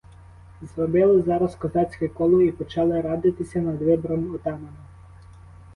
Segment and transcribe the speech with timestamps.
[0.61, 4.73] Зробили зараз козацьке коло і почали радитися над вибором отамана.